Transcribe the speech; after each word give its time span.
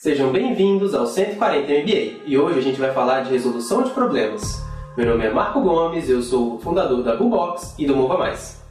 Sejam 0.00 0.30
bem-vindos 0.30 0.94
ao 0.94 1.08
140 1.08 1.72
MBA 1.72 2.22
e 2.24 2.38
hoje 2.38 2.60
a 2.60 2.62
gente 2.62 2.78
vai 2.78 2.92
falar 2.92 3.22
de 3.22 3.32
resolução 3.32 3.82
de 3.82 3.90
problemas. 3.90 4.64
Meu 4.96 5.04
nome 5.04 5.26
é 5.26 5.30
Marco 5.32 5.60
Gomes, 5.60 6.08
eu 6.08 6.22
sou 6.22 6.54
o 6.54 6.58
fundador 6.60 7.02
da 7.02 7.16
Bullbox 7.16 7.74
e 7.76 7.84
do 7.84 7.96
Mova 7.96 8.16
Mais. 8.16 8.62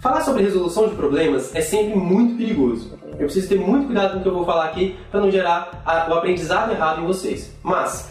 Falar 0.00 0.22
sobre 0.22 0.44
resolução 0.44 0.88
de 0.88 0.94
problemas 0.94 1.54
é 1.54 1.60
sempre 1.60 1.94
muito 1.94 2.38
perigoso. 2.38 2.98
Eu 3.18 3.26
preciso 3.26 3.50
ter 3.50 3.60
muito 3.60 3.84
cuidado 3.84 4.14
com 4.14 4.20
o 4.20 4.22
que 4.22 4.28
eu 4.28 4.34
vou 4.34 4.46
falar 4.46 4.64
aqui 4.64 4.96
para 5.10 5.20
não 5.20 5.30
gerar 5.30 5.84
o 6.08 6.14
aprendizado 6.14 6.72
errado 6.72 7.02
em 7.02 7.06
vocês. 7.06 7.54
Mas, 7.62 8.10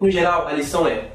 no 0.00 0.10
geral, 0.10 0.48
a 0.48 0.54
lição 0.54 0.88
é: 0.88 1.10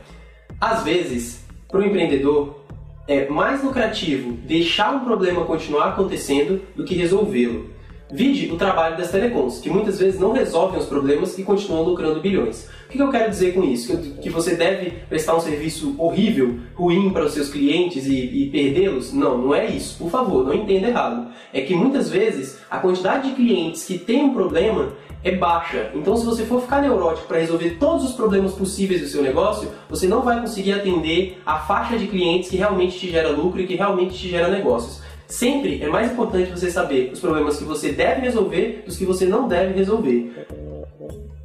às 0.62 0.84
vezes, 0.84 1.44
para 1.68 1.80
o 1.80 1.84
empreendedor, 1.84 2.60
é 3.08 3.28
mais 3.28 3.64
lucrativo 3.64 4.34
deixar 4.34 4.94
um 4.94 5.04
problema 5.04 5.46
continuar 5.46 5.86
acontecendo 5.86 6.62
do 6.76 6.86
que 6.86 6.94
resolvê-lo. 6.94 7.74
Vide 8.12 8.52
o 8.52 8.56
trabalho 8.56 8.98
das 8.98 9.10
telecoms, 9.10 9.60
que 9.60 9.70
muitas 9.70 9.98
vezes 9.98 10.20
não 10.20 10.32
resolvem 10.32 10.80
os 10.80 10.86
problemas 10.86 11.40
e 11.40 11.44
continuam 11.44 11.82
lucrando 11.82 12.22
bilhões. 12.22 12.70
O 12.86 12.90
que 12.90 13.02
eu 13.02 13.10
quero 13.10 13.32
dizer 13.32 13.54
com 13.56 13.64
isso? 13.64 13.98
Que 14.22 14.30
você 14.30 14.56
deve 14.56 14.92
prestar 15.10 15.36
um 15.36 15.40
serviço 15.40 15.96
horrível, 15.98 16.60
ruim 16.76 17.10
para 17.10 17.26
os 17.26 17.34
seus 17.34 17.50
clientes 17.50 18.06
e, 18.06 18.44
e 18.44 18.50
perdê-los? 18.52 19.12
Não, 19.12 19.40
não 19.40 19.56
é 19.56 19.66
isso. 19.66 19.98
Por 19.98 20.12
favor, 20.12 20.46
não 20.46 20.54
entenda 20.54 20.88
errado. 20.88 21.32
É 21.52 21.62
que 21.62 21.74
muitas 21.74 22.08
vezes 22.08 22.60
a 22.70 22.78
quantidade 22.78 23.30
de 23.30 23.36
clientes 23.36 23.84
que 23.84 23.98
tem 23.98 24.24
um 24.24 24.34
problema 24.36 24.94
é 25.24 25.32
baixa. 25.32 25.90
Então, 25.96 26.16
se 26.16 26.24
você 26.24 26.46
for 26.46 26.62
ficar 26.62 26.84
neurótico 26.84 27.28
para 27.28 27.40
resolver 27.40 27.72
todos 27.80 28.06
os 28.06 28.12
problemas 28.14 28.54
possíveis 28.54 29.02
do 29.02 29.08
seu 29.08 29.24
negócio, 29.24 29.72
você 29.90 30.08
não 30.08 30.22
vai 30.22 30.40
conseguir 30.40 30.74
atender 30.74 31.42
a 31.44 31.58
faixa 31.58 31.98
de 31.98 32.06
clientes 32.06 32.52
que 32.52 32.58
realmente 32.58 33.00
te 33.00 33.10
gera 33.10 33.30
lucro 33.30 33.60
e 33.60 33.66
que 33.66 33.74
realmente 33.74 34.14
te 34.14 34.30
gera 34.30 34.48
negócios. 34.48 35.02
Sempre 35.28 35.82
é 35.82 35.88
mais 35.88 36.12
importante 36.12 36.52
você 36.52 36.70
saber 36.70 37.12
os 37.12 37.20
problemas 37.20 37.58
que 37.58 37.64
você 37.64 37.92
deve 37.92 38.22
resolver 38.22 38.84
dos 38.86 38.98
que 38.98 39.06
você 39.06 39.26
não 39.26 39.48
deve 39.48 39.74
resolver. 39.74 40.48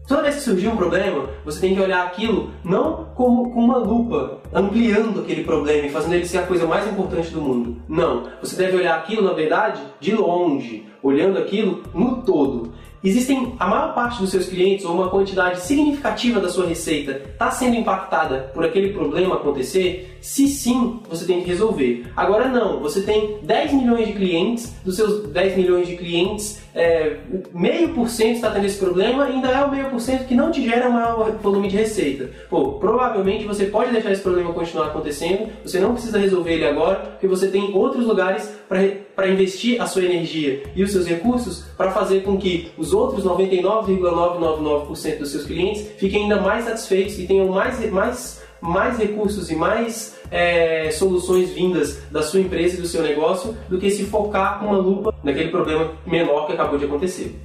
Toda 0.07 0.23
vez 0.23 0.35
que 0.35 0.41
surgir 0.41 0.67
um 0.67 0.77
problema, 0.77 1.31
você 1.45 1.61
tem 1.61 1.73
que 1.73 1.81
olhar 1.81 2.05
aquilo 2.05 2.51
não 2.65 3.07
como 3.15 3.53
com 3.53 3.61
uma 3.61 3.79
lupa, 3.79 4.41
ampliando 4.53 5.21
aquele 5.21 5.45
problema 5.45 5.87
e 5.87 5.91
fazendo 5.91 6.15
ele 6.15 6.27
ser 6.27 6.39
a 6.39 6.47
coisa 6.47 6.67
mais 6.67 6.85
importante 6.91 7.31
do 7.31 7.41
mundo. 7.41 7.77
Não. 7.89 8.29
Você 8.43 8.57
deve 8.57 8.77
olhar 8.77 8.99
aquilo, 8.99 9.23
na 9.23 9.33
verdade, 9.33 9.81
de 10.01 10.13
longe, 10.13 10.85
olhando 11.01 11.39
aquilo 11.39 11.85
no 11.95 12.23
todo. 12.23 12.73
Existem 13.03 13.55
a 13.59 13.67
maior 13.67 13.95
parte 13.95 14.21
dos 14.21 14.31
seus 14.31 14.47
clientes 14.47 14.85
ou 14.85 14.93
uma 14.93 15.09
quantidade 15.09 15.61
significativa 15.61 16.39
da 16.39 16.51
sua 16.51 16.67
receita 16.67 17.13
está 17.13 17.51
sendo 17.51 17.77
impactada 17.77 18.51
por 18.53 18.63
aquele 18.63 18.93
problema 18.93 19.37
acontecer? 19.37 20.19
Se 20.21 20.47
sim, 20.49 21.01
você 21.09 21.25
tem 21.25 21.41
que 21.41 21.49
resolver. 21.49 22.07
Agora 22.17 22.49
não, 22.49 22.81
você 22.81 23.03
tem 23.03 23.39
10 23.43 23.73
milhões 23.73 24.07
de 24.07 24.13
clientes, 24.13 24.75
dos 24.85 24.97
seus 24.97 25.29
10 25.29 25.57
milhões 25.57 25.87
de 25.87 25.97
clientes, 25.97 26.61
é, 26.75 27.17
meio 27.53 27.95
por 27.95 28.09
cento 28.09 28.37
está 28.37 28.51
tendo 28.51 28.65
esse 28.67 28.79
problema 28.79 29.29
e 29.29 29.33
ainda 29.33 29.49
é 29.49 29.65
o 29.65 29.71
meio 29.71 29.91
por 29.91 30.01
cento 30.01 30.27
que 30.27 30.35
não 30.35 30.53
te 30.53 30.63
gera 30.63 30.89
maior 30.89 31.33
volume 31.43 31.69
de 31.69 31.77
receita. 31.77 32.31
Pô, 32.49 32.75
provavelmente 32.75 33.45
você 33.45 33.67
pode 33.67 33.91
deixar 33.91 34.13
esse 34.13 34.23
problema 34.23 34.53
continuar 34.53 34.87
acontecendo, 34.87 35.49
você 35.65 35.81
não 35.81 35.95
precisa 35.95 36.19
resolver 36.19 36.53
ele 36.53 36.67
agora, 36.67 36.97
porque 36.97 37.27
você 37.27 37.49
tem 37.49 37.75
outros 37.75 38.07
lugares 38.07 38.53
para 38.69 39.29
investir 39.29 39.81
a 39.81 39.87
sua 39.87 40.05
energia 40.05 40.63
e 40.75 40.83
os 40.83 40.93
seus 40.93 41.07
recursos 41.07 41.65
para 41.77 41.91
fazer 41.91 42.23
com 42.23 42.37
que 42.37 42.71
os 42.79 42.93
outros 42.93 43.25
99,999% 43.25 45.19
dos 45.19 45.31
seus 45.31 45.45
clientes 45.45 45.89
fiquem 45.99 46.23
ainda 46.25 46.41
mais 46.41 46.65
satisfeitos 46.65 47.19
e 47.19 47.27
tenham 47.27 47.49
mais, 47.49 47.91
mais, 47.91 48.40
mais 48.61 48.99
recursos 48.99 49.51
e 49.51 49.57
mais 49.57 50.19
é, 50.31 50.91
soluções 50.91 51.51
vindas 51.51 52.03
da 52.11 52.23
sua 52.23 52.41
empresa 52.41 52.77
e 52.77 52.81
do 52.81 52.87
seu 52.87 53.03
negócio 53.03 53.57
do 53.69 53.79
que 53.79 53.91
se 53.91 54.05
focar 54.05 54.59
com 54.59 54.67
uma 54.67 54.79
lupa 54.79 55.15
naquele 55.23 55.51
problema 55.51 55.93
menor 56.07 56.47
que 56.47 56.53
acabou 56.53 56.79
de 56.79 56.85
acontecer. 56.85 57.39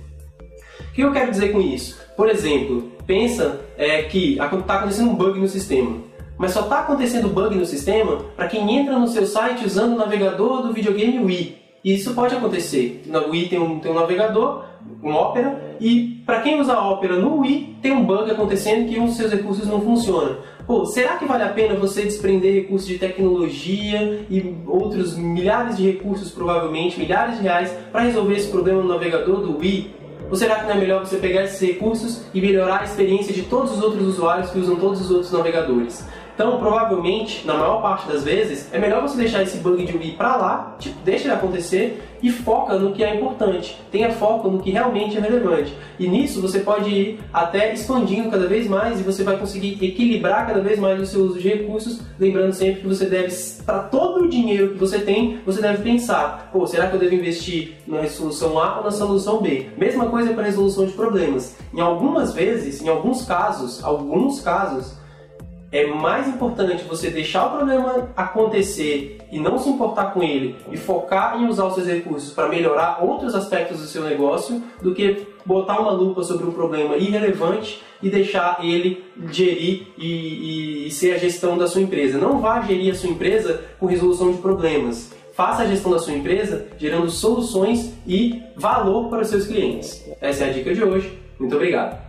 O 0.82 0.94
que 0.94 1.02
eu 1.02 1.12
quero 1.12 1.32
dizer 1.32 1.52
com 1.52 1.60
isso? 1.60 2.00
Por 2.16 2.30
exemplo, 2.30 2.92
pensa 3.06 3.60
é, 3.78 4.04
que 4.04 4.34
está 4.34 4.76
acontecendo 4.76 5.10
um 5.10 5.16
bug 5.16 5.40
no 5.40 5.48
sistema 5.48 6.16
mas 6.38 6.52
só 6.52 6.62
está 6.62 6.82
acontecendo 6.82 7.30
bug 7.30 7.56
no 7.56 7.66
sistema 7.66 8.18
para 8.36 8.48
quem 8.48 8.78
entra 8.78 9.00
no 9.00 9.08
seu 9.08 9.26
site 9.26 9.66
usando 9.66 9.94
o 9.94 9.98
navegador 9.98 10.62
do 10.62 10.74
videogame 10.74 11.20
Wii. 11.20 11.58
E 11.84 11.94
isso 11.94 12.14
pode 12.14 12.36
acontecer. 12.36 13.04
Na 13.06 13.20
Wii 13.20 13.48
tem 13.48 13.60
um, 13.60 13.80
tem 13.80 13.92
um 13.92 13.96
navegador, 13.96 14.66
um 15.04 15.14
Opera, 15.14 15.78
e 15.80 16.22
para 16.26 16.42
quem 16.42 16.60
usa 16.60 16.80
Opera 16.80 17.16
no 17.16 17.42
Wii, 17.42 17.78
tem 17.82 17.92
um 17.92 18.04
bug 18.04 18.30
acontecendo 18.30 18.90
que 18.90 19.00
um 19.00 19.06
dos 19.06 19.18
seus 19.18 19.32
recursos 19.32 19.68
não 19.68 19.80
funciona. 19.80 20.38
Pô, 20.68 20.84
será 20.84 21.18
que 21.18 21.26
vale 21.26 21.44
a 21.44 21.50
pena 21.50 21.76
você 21.76 22.02
desprender 22.02 22.52
recursos 22.56 22.88
de 22.88 22.98
tecnologia 22.98 24.26
e 24.28 24.56
outros 24.66 25.16
milhares 25.16 25.78
de 25.78 25.92
recursos, 25.92 26.32
provavelmente, 26.32 27.00
milhares 27.00 27.38
de 27.38 27.44
reais, 27.44 27.72
para 27.92 28.02
resolver 28.02 28.34
esse 28.36 28.48
problema 28.48 28.82
no 28.82 28.88
navegador 28.88 29.42
do 29.42 29.60
Wii? 29.60 29.94
Ou 30.28 30.36
será 30.36 30.56
que 30.56 30.64
não 30.64 30.72
é 30.72 30.78
melhor 30.78 31.06
você 31.06 31.18
pegar 31.18 31.44
esses 31.44 31.62
recursos 31.62 32.24
e 32.34 32.42
melhorar 32.42 32.82
a 32.82 32.84
experiência 32.84 33.32
de 33.32 33.44
todos 33.44 33.74
os 33.74 33.84
outros 33.84 34.08
usuários 34.08 34.50
que 34.50 34.58
usam 34.58 34.76
todos 34.78 35.02
os 35.02 35.12
outros 35.12 35.32
navegadores? 35.32 36.04
Então, 36.36 36.60
provavelmente, 36.60 37.48
na 37.48 37.54
maior 37.54 37.82
parte 37.82 38.10
das 38.10 38.26
vezes, 38.26 38.68
é 38.74 38.78
melhor 38.78 39.02
você 39.02 39.16
deixar 39.16 39.42
esse 39.42 39.58
bug 39.58 39.86
de 39.86 39.98
Wii 39.98 40.12
para 40.18 40.36
lá, 40.36 40.76
tipo, 40.78 41.00
deixa 41.02 41.24
ele 41.24 41.34
acontecer 41.34 42.04
e 42.22 42.30
foca 42.30 42.78
no 42.78 42.92
que 42.92 43.04
é 43.06 43.16
importante. 43.16 43.82
Tenha 43.90 44.12
foco 44.12 44.50
no 44.50 44.60
que 44.60 44.70
realmente 44.70 45.18
é 45.18 45.22
relevante. 45.22 45.74
E 45.98 46.10
nisso 46.10 46.42
você 46.42 46.60
pode 46.60 46.90
ir 46.90 47.20
até 47.32 47.74
expandindo 47.74 48.30
cada 48.30 48.48
vez 48.48 48.68
mais 48.68 49.00
e 49.00 49.04
você 49.04 49.24
vai 49.24 49.38
conseguir 49.38 49.78
equilibrar 49.82 50.46
cada 50.46 50.60
vez 50.60 50.78
mais 50.78 51.02
o 51.02 51.06
seu 51.06 51.22
uso 51.22 51.40
de 51.40 51.48
recursos, 51.48 52.02
lembrando 52.20 52.52
sempre 52.52 52.82
que 52.82 52.88
você 52.88 53.06
deve, 53.06 53.34
para 53.66 53.80
todo 53.80 54.26
o 54.26 54.30
dinheiro 54.30 54.74
que 54.74 54.78
você 54.78 55.00
tem, 55.00 55.40
você 55.46 55.62
deve 55.62 55.84
pensar, 55.84 56.50
pô, 56.52 56.68
será 56.68 56.88
que 56.88 56.96
eu 56.96 57.00
devo 57.00 57.16
investir 57.16 57.76
na 57.88 58.06
solução 58.08 58.60
A 58.60 58.80
ou 58.80 58.84
na 58.84 58.92
solução 58.92 59.42
B? 59.42 59.68
Mesma 59.78 60.08
coisa 60.08 60.34
para 60.34 60.44
resolução 60.44 60.86
de 60.86 60.92
problemas. 60.92 61.56
Em 61.74 61.80
algumas 61.80 62.34
vezes, 62.34 62.82
em 62.82 62.90
alguns 62.90 63.24
casos, 63.24 63.82
alguns 63.82 64.42
casos, 64.42 65.05
é 65.76 65.86
mais 65.86 66.26
importante 66.30 66.86
você 66.86 67.10
deixar 67.10 67.48
o 67.48 67.58
problema 67.58 68.10
acontecer 68.16 69.18
e 69.30 69.38
não 69.38 69.58
se 69.58 69.68
importar 69.68 70.14
com 70.14 70.24
ele 70.24 70.56
e 70.72 70.78
focar 70.78 71.38
em 71.38 71.50
usar 71.50 71.66
os 71.66 71.74
seus 71.76 71.86
recursos 71.86 72.32
para 72.32 72.48
melhorar 72.48 73.04
outros 73.04 73.36
aspectos 73.36 73.82
do 73.82 73.86
seu 73.86 74.06
negócio 74.06 74.64
do 74.82 74.96
que 74.96 75.28
botar 75.46 75.82
uma 75.82 75.92
lupa 75.92 76.24
sobre 76.24 76.46
um 76.46 76.54
problema 76.54 76.96
irrelevante 76.96 77.84
e 78.02 78.10
deixar 78.10 78.60
ele 78.64 79.04
gerir 79.30 79.88
e, 79.98 80.06
e, 80.06 80.88
e 80.88 80.92
ser 80.92 81.16
a 81.16 81.18
gestão 81.18 81.58
da 81.58 81.68
sua 81.68 81.82
empresa. 81.82 82.18
Não 82.18 82.40
vá 82.40 82.62
gerir 82.62 82.94
a 82.94 82.96
sua 82.96 83.10
empresa 83.10 83.62
com 83.78 83.86
resolução 83.86 84.32
de 84.32 84.38
problemas. 84.38 85.14
Faça 85.34 85.64
a 85.64 85.68
gestão 85.68 85.92
da 85.92 86.00
sua 86.00 86.14
empresa 86.14 86.68
gerando 86.78 87.10
soluções 87.10 87.94
e 88.08 88.42
valor 88.56 89.10
para 89.10 89.24
os 89.24 89.28
seus 89.28 89.46
clientes. 89.46 90.10
Essa 90.22 90.46
é 90.46 90.50
a 90.50 90.54
dica 90.54 90.74
de 90.74 90.82
hoje. 90.82 91.20
Muito 91.38 91.54
obrigado. 91.54 92.02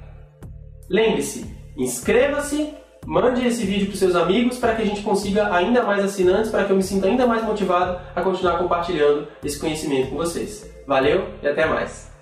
Lembre-se, 0.88 1.44
inscreva-se 1.76 2.85
Mande 3.06 3.46
esse 3.46 3.64
vídeo 3.64 3.86
para 3.86 3.96
seus 3.96 4.16
amigos 4.16 4.58
para 4.58 4.74
que 4.74 4.82
a 4.82 4.84
gente 4.84 5.02
consiga 5.02 5.54
ainda 5.54 5.84
mais 5.84 6.04
assinantes, 6.04 6.50
para 6.50 6.64
que 6.64 6.72
eu 6.72 6.76
me 6.76 6.82
sinta 6.82 7.06
ainda 7.06 7.24
mais 7.24 7.44
motivado 7.44 8.00
a 8.16 8.20
continuar 8.20 8.58
compartilhando 8.58 9.28
esse 9.44 9.60
conhecimento 9.60 10.10
com 10.10 10.16
vocês. 10.16 10.68
Valeu 10.88 11.28
e 11.40 11.46
até 11.46 11.66
mais! 11.66 12.15